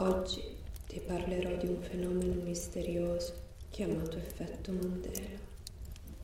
Oggi 0.00 0.42
ti 0.86 1.00
parlerò 1.00 1.56
di 1.56 1.68
un 1.68 1.80
fenomeno 1.80 2.34
misterioso 2.42 3.32
chiamato 3.70 4.18
effetto 4.18 4.70
Mandela, 4.70 5.38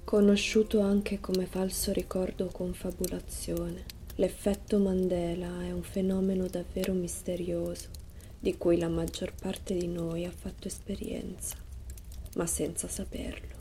conosciuto 0.05 0.81
anche 0.81 1.21
come 1.21 1.47
falso 1.47 1.91
ricordo 1.91 2.45
o 2.45 2.51
confabulazione. 2.51 3.85
L'effetto 4.17 4.79
Mandela 4.79 5.63
è 5.63 5.73
un 5.73 5.83
fenomeno 5.83 6.49
davvero 6.49 6.93
misterioso 6.93 7.89
di 8.39 8.59
cui 8.59 8.77
la 8.77 8.91
maggior 8.91 9.33
parte 9.33 9.75
di 9.75 9.89
noi 9.89 10.27
ha 10.27 10.31
fatto 10.31 10.69
esperienza, 10.69 11.57
ma 12.35 12.45
senza 12.47 12.89
saperlo. 12.89 13.57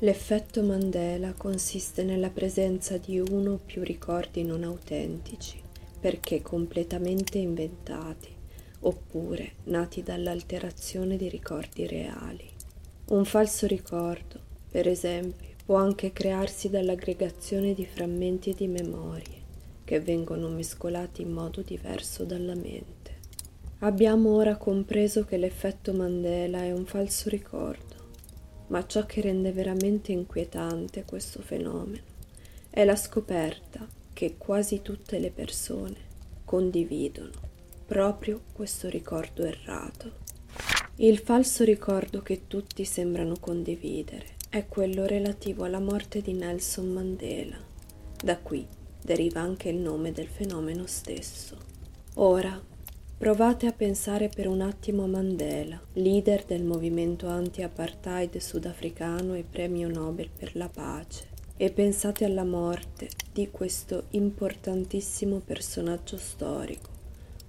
L'effetto 0.00 0.62
Mandela 0.62 1.32
consiste 1.32 2.02
nella 2.02 2.28
presenza 2.28 2.98
di 2.98 3.18
uno 3.18 3.52
o 3.52 3.60
più 3.64 3.82
ricordi 3.82 4.44
non 4.44 4.62
autentici, 4.62 5.58
perché 5.98 6.42
completamente 6.42 7.38
inventati 7.38 8.35
oppure 8.80 9.52
nati 9.64 10.02
dall'alterazione 10.02 11.16
di 11.16 11.28
ricordi 11.28 11.86
reali. 11.86 12.48
Un 13.08 13.24
falso 13.24 13.66
ricordo, 13.66 14.40
per 14.70 14.88
esempio, 14.88 15.54
può 15.64 15.76
anche 15.76 16.12
crearsi 16.12 16.70
dall'aggregazione 16.70 17.74
di 17.74 17.86
frammenti 17.86 18.54
di 18.54 18.68
memorie 18.68 19.44
che 19.84 20.00
vengono 20.00 20.48
mescolati 20.48 21.22
in 21.22 21.32
modo 21.32 21.62
diverso 21.62 22.24
dalla 22.24 22.54
mente. 22.54 23.14
Abbiamo 23.80 24.34
ora 24.34 24.56
compreso 24.56 25.24
che 25.24 25.36
l'effetto 25.36 25.92
Mandela 25.92 26.62
è 26.62 26.72
un 26.72 26.86
falso 26.86 27.28
ricordo, 27.28 27.94
ma 28.68 28.86
ciò 28.86 29.06
che 29.06 29.20
rende 29.20 29.52
veramente 29.52 30.12
inquietante 30.12 31.04
questo 31.04 31.40
fenomeno 31.40 32.14
è 32.76 32.84
la 32.84 32.96
scoperta 32.96 33.86
che 34.12 34.36
quasi 34.36 34.82
tutte 34.82 35.18
le 35.18 35.30
persone 35.30 35.96
condividono 36.44 37.45
proprio 37.86 38.42
questo 38.52 38.88
ricordo 38.88 39.44
errato. 39.44 40.24
Il 40.96 41.18
falso 41.18 41.62
ricordo 41.62 42.20
che 42.20 42.48
tutti 42.48 42.84
sembrano 42.84 43.36
condividere 43.38 44.34
è 44.50 44.66
quello 44.66 45.06
relativo 45.06 45.64
alla 45.64 45.78
morte 45.78 46.20
di 46.20 46.32
Nelson 46.32 46.92
Mandela. 46.92 47.56
Da 48.20 48.38
qui 48.38 48.66
deriva 49.00 49.40
anche 49.40 49.68
il 49.68 49.76
nome 49.76 50.10
del 50.10 50.26
fenomeno 50.26 50.86
stesso. 50.86 51.56
Ora, 52.14 52.60
provate 53.16 53.66
a 53.66 53.72
pensare 53.72 54.30
per 54.30 54.48
un 54.48 54.62
attimo 54.62 55.04
a 55.04 55.08
Mandela, 55.08 55.80
leader 55.92 56.44
del 56.44 56.64
movimento 56.64 57.28
anti-apartheid 57.28 58.36
sudafricano 58.38 59.34
e 59.34 59.44
premio 59.48 59.88
Nobel 59.88 60.30
per 60.36 60.56
la 60.56 60.68
pace, 60.68 61.28
e 61.56 61.70
pensate 61.70 62.24
alla 62.24 62.44
morte 62.44 63.08
di 63.32 63.48
questo 63.50 64.06
importantissimo 64.10 65.38
personaggio 65.38 66.16
storico 66.16 66.95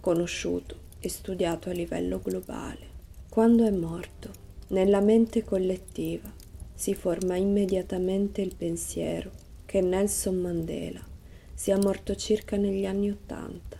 conosciuto 0.07 0.77
e 1.01 1.09
studiato 1.09 1.67
a 1.69 1.73
livello 1.73 2.21
globale. 2.23 2.95
Quando 3.27 3.65
è 3.65 3.71
morto, 3.71 4.31
nella 4.67 5.01
mente 5.01 5.43
collettiva 5.43 6.31
si 6.73 6.93
forma 6.93 7.35
immediatamente 7.35 8.39
il 8.39 8.55
pensiero 8.55 9.29
che 9.65 9.81
Nelson 9.81 10.37
Mandela 10.37 11.05
sia 11.53 11.77
morto 11.77 12.15
circa 12.15 12.55
negli 12.55 12.85
anni 12.85 13.09
Ottanta, 13.09 13.75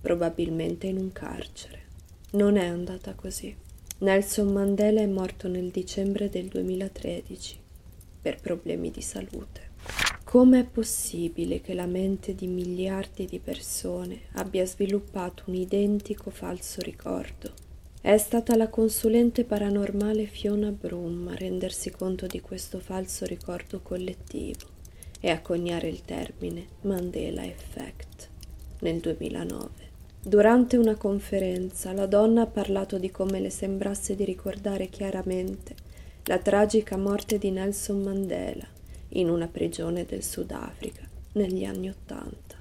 probabilmente 0.00 0.86
in 0.86 0.96
un 0.96 1.10
carcere. 1.10 1.80
Non 2.34 2.56
è 2.56 2.66
andata 2.66 3.14
così. 3.14 3.52
Nelson 3.98 4.52
Mandela 4.52 5.00
è 5.00 5.06
morto 5.06 5.48
nel 5.48 5.70
dicembre 5.70 6.28
del 6.28 6.46
2013 6.46 7.58
per 8.22 8.40
problemi 8.40 8.92
di 8.92 9.02
salute. 9.02 9.73
Come 10.34 10.58
è 10.58 10.64
possibile 10.64 11.60
che 11.60 11.74
la 11.74 11.86
mente 11.86 12.34
di 12.34 12.48
miliardi 12.48 13.24
di 13.24 13.38
persone 13.38 14.22
abbia 14.32 14.66
sviluppato 14.66 15.44
un 15.46 15.54
identico 15.54 16.30
falso 16.30 16.80
ricordo? 16.80 17.52
È 18.00 18.16
stata 18.16 18.56
la 18.56 18.66
consulente 18.66 19.44
paranormale 19.44 20.24
Fiona 20.24 20.72
Broom 20.72 21.28
a 21.28 21.36
rendersi 21.36 21.92
conto 21.92 22.26
di 22.26 22.40
questo 22.40 22.80
falso 22.80 23.24
ricordo 23.26 23.78
collettivo 23.80 24.66
e 25.20 25.30
a 25.30 25.40
coniare 25.40 25.86
il 25.86 26.00
termine 26.00 26.66
Mandela 26.80 27.46
Effect 27.46 28.28
nel 28.80 28.98
2009. 28.98 29.68
Durante 30.20 30.76
una 30.76 30.96
conferenza 30.96 31.92
la 31.92 32.06
donna 32.06 32.42
ha 32.42 32.46
parlato 32.46 32.98
di 32.98 33.12
come 33.12 33.38
le 33.38 33.50
sembrasse 33.50 34.16
di 34.16 34.24
ricordare 34.24 34.88
chiaramente 34.88 35.76
la 36.24 36.38
tragica 36.38 36.96
morte 36.96 37.38
di 37.38 37.52
Nelson 37.52 38.02
Mandela 38.02 38.73
in 39.14 39.28
una 39.28 39.48
prigione 39.48 40.04
del 40.04 40.22
Sudafrica 40.22 41.02
negli 41.32 41.64
anni 41.64 41.88
Ottanta. 41.88 42.56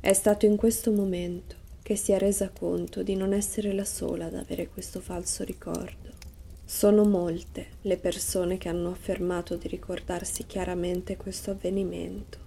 È 0.00 0.12
stato 0.12 0.46
in 0.46 0.56
questo 0.56 0.92
momento 0.92 1.56
che 1.82 1.96
si 1.96 2.12
è 2.12 2.18
resa 2.18 2.50
conto 2.50 3.02
di 3.02 3.16
non 3.16 3.32
essere 3.32 3.72
la 3.72 3.84
sola 3.84 4.26
ad 4.26 4.34
avere 4.34 4.68
questo 4.68 5.00
falso 5.00 5.44
ricordo. 5.44 6.10
Sono 6.64 7.04
molte 7.04 7.68
le 7.82 7.96
persone 7.96 8.58
che 8.58 8.68
hanno 8.68 8.90
affermato 8.90 9.56
di 9.56 9.68
ricordarsi 9.68 10.44
chiaramente 10.46 11.16
questo 11.16 11.50
avvenimento, 11.50 12.38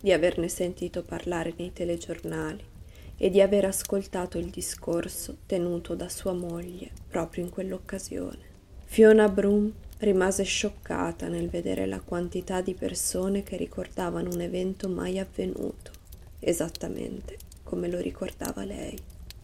di 0.00 0.12
averne 0.12 0.48
sentito 0.48 1.02
parlare 1.02 1.52
nei 1.58 1.72
telegiornali 1.72 2.64
e 3.18 3.30
di 3.30 3.40
aver 3.40 3.66
ascoltato 3.66 4.38
il 4.38 4.50
discorso 4.50 5.38
tenuto 5.46 5.94
da 5.94 6.08
sua 6.08 6.32
moglie 6.32 6.90
proprio 7.08 7.44
in 7.44 7.50
quell'occasione. 7.50 8.54
Fiona 8.84 9.28
Broom 9.28 9.72
rimase 9.98 10.42
scioccata 10.42 11.28
nel 11.28 11.48
vedere 11.48 11.86
la 11.86 12.00
quantità 12.00 12.60
di 12.60 12.74
persone 12.74 13.42
che 13.42 13.56
ricordavano 13.56 14.30
un 14.32 14.40
evento 14.40 14.88
mai 14.88 15.18
avvenuto, 15.18 15.90
esattamente 16.38 17.36
come 17.62 17.88
lo 17.88 17.98
ricordava 17.98 18.64
lei. 18.64 18.96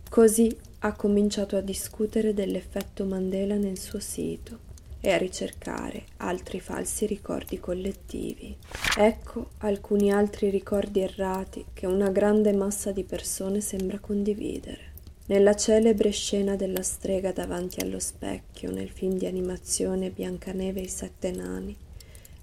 Così 0.09 0.55
ha 0.81 0.93
cominciato 0.93 1.57
a 1.57 1.61
discutere 1.61 2.35
dell'effetto 2.35 3.05
Mandela 3.05 3.57
nel 3.57 3.79
suo 3.79 3.99
sito 3.99 4.71
e 5.01 5.11
a 5.11 5.17
ricercare 5.17 6.05
altri 6.19 6.61
falsi 6.61 7.07
ricordi 7.07 7.59
collettivi. 7.59 8.57
Ecco 8.97 9.51
alcuni 9.59 10.13
altri 10.13 10.51
ricordi 10.51 11.01
errati 11.01 11.65
che 11.73 11.87
una 11.87 12.11
grande 12.11 12.53
massa 12.53 12.93
di 12.93 13.03
persone 13.03 13.61
sembra 13.61 13.99
condividere. 13.99 14.92
Nella 15.33 15.57
celebre 15.57 16.11
scena 16.11 16.57
della 16.57 16.83
strega 16.83 17.33
davanti 17.33 17.81
allo 17.81 17.99
specchio 18.01 18.71
nel 18.71 18.91
film 18.91 19.17
di 19.17 19.25
animazione 19.25 20.11
Biancaneve 20.11 20.81
e 20.81 20.83
i 20.83 20.89
sette 20.89 21.31
nani, 21.31 21.75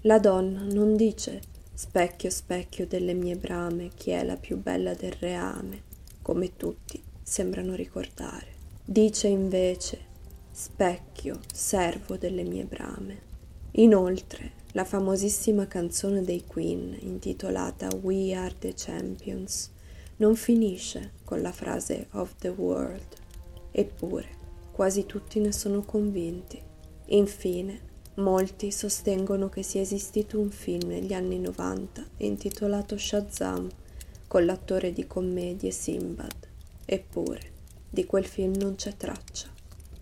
la 0.00 0.18
donna 0.18 0.64
non 0.64 0.96
dice 0.96 1.40
specchio, 1.72 2.30
specchio 2.30 2.88
delle 2.88 3.14
mie 3.14 3.36
brame, 3.36 3.90
chi 3.94 4.10
è 4.10 4.24
la 4.24 4.36
più 4.36 4.56
bella 4.56 4.94
del 4.94 5.12
reame, 5.12 5.82
come 6.20 6.56
tutti 6.56 7.00
sembrano 7.22 7.76
ricordare. 7.76 8.48
Dice 8.84 9.28
invece 9.28 9.98
specchio, 10.50 11.38
servo 11.54 12.16
delle 12.16 12.42
mie 12.42 12.64
brame. 12.64 13.18
Inoltre, 13.74 14.50
la 14.72 14.84
famosissima 14.84 15.68
canzone 15.68 16.24
dei 16.24 16.42
Queen 16.44 16.96
intitolata 17.02 17.88
We 18.02 18.34
Are 18.34 18.54
the 18.58 18.74
Champions 18.76 19.70
non 20.20 20.36
finisce 20.36 21.12
con 21.24 21.40
la 21.40 21.52
frase 21.52 22.08
of 22.12 22.34
the 22.38 22.48
world, 22.48 23.06
eppure 23.70 24.38
quasi 24.70 25.06
tutti 25.06 25.40
ne 25.40 25.50
sono 25.50 25.82
convinti. 25.82 26.60
Infine, 27.06 27.88
molti 28.16 28.70
sostengono 28.70 29.48
che 29.48 29.62
sia 29.62 29.80
esistito 29.80 30.38
un 30.38 30.50
film 30.50 30.88
negli 30.88 31.14
anni 31.14 31.38
90 31.38 32.04
intitolato 32.18 32.98
Shazam 32.98 33.68
con 34.26 34.44
l'attore 34.44 34.92
di 34.92 35.06
commedie 35.06 35.70
Simbad, 35.70 36.48
eppure 36.84 37.40
di 37.88 38.04
quel 38.04 38.26
film 38.26 38.54
non 38.56 38.74
c'è 38.74 38.94
traccia. 38.96 39.48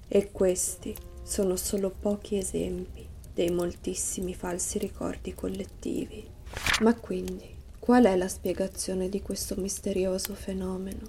E 0.08 0.30
questi 0.32 0.94
sono 1.22 1.54
solo 1.56 1.90
pochi 1.90 2.36
esempi 2.36 3.06
dei 3.32 3.50
moltissimi 3.50 4.34
falsi 4.34 4.78
ricordi 4.78 5.32
collettivi. 5.32 6.26
Ma 6.80 6.94
quindi 6.94 7.56
Qual 7.88 8.04
è 8.04 8.16
la 8.16 8.28
spiegazione 8.28 9.08
di 9.08 9.22
questo 9.22 9.54
misterioso 9.56 10.34
fenomeno? 10.34 11.06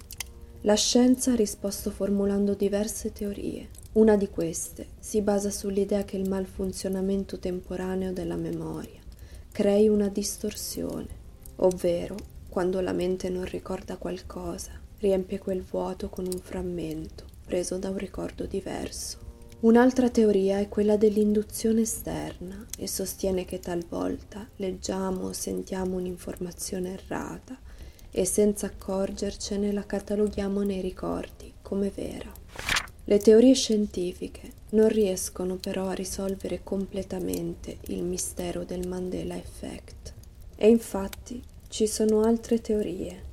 La 0.62 0.76
scienza 0.76 1.32
ha 1.32 1.34
risposto 1.34 1.90
formulando 1.90 2.54
diverse 2.54 3.12
teorie. 3.12 3.68
Una 3.92 4.16
di 4.16 4.30
queste 4.30 4.86
si 4.98 5.20
basa 5.20 5.50
sull'idea 5.50 6.04
che 6.06 6.16
il 6.16 6.26
malfunzionamento 6.26 7.38
temporaneo 7.38 8.14
della 8.14 8.36
memoria 8.36 8.98
crei 9.52 9.88
una 9.88 10.08
distorsione, 10.08 11.08
ovvero 11.56 12.16
quando 12.48 12.80
la 12.80 12.92
mente 12.92 13.28
non 13.28 13.44
ricorda 13.44 13.98
qualcosa, 13.98 14.70
riempie 15.00 15.38
quel 15.38 15.60
vuoto 15.60 16.08
con 16.08 16.24
un 16.24 16.40
frammento 16.42 17.24
preso 17.44 17.76
da 17.76 17.90
un 17.90 17.98
ricordo 17.98 18.46
diverso. 18.46 19.29
Un'altra 19.60 20.08
teoria 20.08 20.58
è 20.58 20.70
quella 20.70 20.96
dell'induzione 20.96 21.82
esterna 21.82 22.64
e 22.78 22.88
sostiene 22.88 23.44
che 23.44 23.60
talvolta 23.60 24.48
leggiamo 24.56 25.26
o 25.26 25.32
sentiamo 25.34 25.96
un'informazione 25.96 26.94
errata 26.94 27.58
e 28.10 28.24
senza 28.24 28.68
accorgercene 28.68 29.70
la 29.70 29.84
cataloghiamo 29.84 30.62
nei 30.62 30.80
ricordi 30.80 31.52
come 31.60 31.92
vera. 31.94 32.32
Le 33.04 33.18
teorie 33.18 33.52
scientifiche 33.52 34.50
non 34.70 34.88
riescono 34.88 35.56
però 35.56 35.88
a 35.88 35.94
risolvere 35.94 36.62
completamente 36.64 37.76
il 37.88 38.02
mistero 38.02 38.64
del 38.64 38.88
Mandela 38.88 39.36
Effect 39.36 40.14
e 40.56 40.70
infatti 40.70 41.42
ci 41.68 41.86
sono 41.86 42.22
altre 42.22 42.62
teorie 42.62 43.24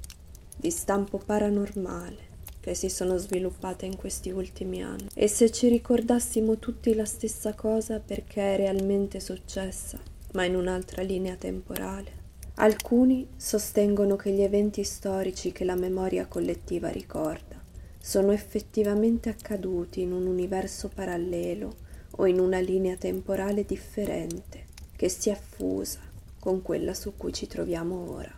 di 0.57 0.71
stampo 0.71 1.21
paranormale 1.25 2.26
che 2.67 2.73
si 2.73 2.89
sono 2.89 3.15
sviluppate 3.15 3.85
in 3.85 3.95
questi 3.95 4.29
ultimi 4.29 4.83
anni. 4.83 5.07
E 5.13 5.29
se 5.29 5.49
ci 5.51 5.69
ricordassimo 5.69 6.57
tutti 6.57 6.93
la 6.93 7.05
stessa 7.05 7.53
cosa 7.53 8.01
perché 8.01 8.55
è 8.55 8.57
realmente 8.57 9.21
successa, 9.21 9.97
ma 10.33 10.43
in 10.43 10.53
un'altra 10.53 11.01
linea 11.01 11.35
temporale? 11.35 12.25
Alcuni 12.55 13.25
sostengono 13.37 14.17
che 14.17 14.31
gli 14.31 14.41
eventi 14.41 14.83
storici 14.83 15.53
che 15.53 15.63
la 15.63 15.75
memoria 15.75 16.25
collettiva 16.25 16.89
ricorda 16.89 17.55
sono 17.97 18.33
effettivamente 18.33 19.29
accaduti 19.29 20.01
in 20.01 20.11
un 20.11 20.27
universo 20.27 20.89
parallelo 20.93 21.73
o 22.17 22.25
in 22.25 22.37
una 22.37 22.59
linea 22.59 22.97
temporale 22.97 23.63
differente 23.63 24.65
che 24.97 25.07
si 25.07 25.29
è 25.29 25.39
fusa 25.39 25.99
con 26.37 26.61
quella 26.61 26.93
su 26.93 27.13
cui 27.15 27.31
ci 27.31 27.47
troviamo 27.47 28.11
ora. 28.13 28.33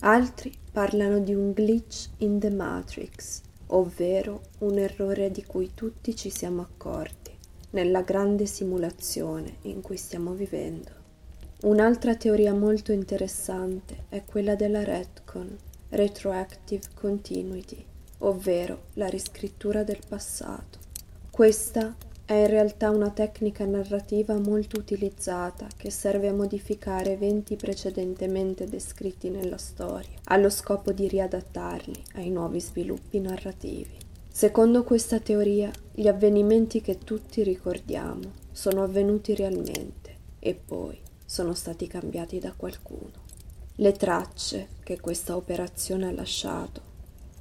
Altri 0.00 0.52
parlano 0.72 1.20
di 1.20 1.34
un 1.34 1.52
glitch 1.52 2.08
in 2.18 2.40
the 2.40 2.50
Matrix, 2.50 3.42
ovvero 3.72 4.42
un 4.58 4.78
errore 4.78 5.30
di 5.30 5.44
cui 5.44 5.72
tutti 5.74 6.14
ci 6.16 6.30
siamo 6.30 6.62
accorti 6.62 7.30
nella 7.70 8.02
grande 8.02 8.46
simulazione 8.46 9.56
in 9.62 9.80
cui 9.80 9.96
stiamo 9.96 10.32
vivendo. 10.32 10.98
Un'altra 11.62 12.16
teoria 12.16 12.54
molto 12.54 12.90
interessante 12.90 14.04
è 14.08 14.24
quella 14.24 14.54
della 14.54 14.82
retcon, 14.82 15.56
retroactive 15.90 16.86
continuity, 16.94 17.84
ovvero 18.18 18.84
la 18.94 19.08
riscrittura 19.08 19.84
del 19.84 20.00
passato. 20.08 20.78
Questa 21.30 21.94
è 22.30 22.42
in 22.42 22.46
realtà 22.46 22.90
una 22.90 23.10
tecnica 23.10 23.64
narrativa 23.64 24.38
molto 24.38 24.78
utilizzata 24.78 25.66
che 25.76 25.90
serve 25.90 26.28
a 26.28 26.32
modificare 26.32 27.14
eventi 27.14 27.56
precedentemente 27.56 28.68
descritti 28.68 29.30
nella 29.30 29.56
storia, 29.56 30.16
allo 30.26 30.48
scopo 30.48 30.92
di 30.92 31.08
riadattarli 31.08 32.04
ai 32.14 32.30
nuovi 32.30 32.60
sviluppi 32.60 33.18
narrativi. 33.18 33.96
Secondo 34.30 34.84
questa 34.84 35.18
teoria, 35.18 35.72
gli 35.92 36.06
avvenimenti 36.06 36.80
che 36.80 36.98
tutti 36.98 37.42
ricordiamo 37.42 38.30
sono 38.52 38.84
avvenuti 38.84 39.34
realmente 39.34 40.14
e 40.38 40.54
poi 40.54 40.96
sono 41.26 41.52
stati 41.54 41.88
cambiati 41.88 42.38
da 42.38 42.52
qualcuno. 42.56 43.24
Le 43.74 43.92
tracce 43.94 44.68
che 44.84 45.00
questa 45.00 45.34
operazione 45.34 46.06
ha 46.06 46.12
lasciato 46.12 46.89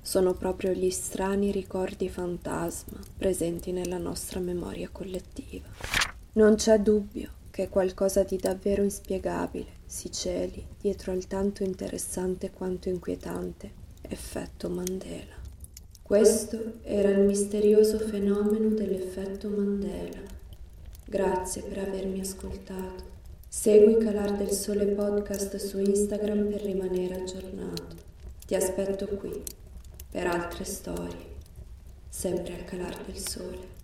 sono 0.01 0.33
proprio 0.33 0.71
gli 0.71 0.89
strani 0.89 1.51
ricordi 1.51 2.09
fantasma 2.09 2.99
presenti 3.17 3.71
nella 3.71 3.97
nostra 3.97 4.39
memoria 4.39 4.89
collettiva. 4.91 5.67
Non 6.33 6.55
c'è 6.55 6.79
dubbio 6.79 7.31
che 7.51 7.69
qualcosa 7.69 8.23
di 8.23 8.37
davvero 8.37 8.83
inspiegabile 8.83 9.77
si 9.85 10.11
celi 10.11 10.65
dietro 10.79 11.11
al 11.11 11.27
tanto 11.27 11.63
interessante 11.63 12.51
quanto 12.51 12.89
inquietante 12.89 13.71
effetto 14.01 14.69
Mandela. 14.69 15.35
Questo 16.01 16.79
era 16.83 17.09
il 17.09 17.19
misterioso 17.19 17.99
fenomeno 17.99 18.69
dell'effetto 18.69 19.49
Mandela. 19.49 20.21
Grazie 21.05 21.63
per 21.63 21.79
avermi 21.79 22.19
ascoltato. 22.19 23.03
Segui 23.47 23.97
Calar 23.97 24.37
del 24.37 24.51
Sole 24.51 24.85
podcast 24.85 25.57
su 25.57 25.79
Instagram 25.79 26.49
per 26.49 26.61
rimanere 26.61 27.15
aggiornato. 27.15 27.95
Ti 28.45 28.55
aspetto 28.55 29.05
qui 29.07 29.43
per 30.11 30.27
altre 30.27 30.63
storie, 30.65 31.35
sempre 32.09 32.55
al 32.55 32.65
calar 32.65 33.03
del 33.05 33.17
sole. 33.17 33.78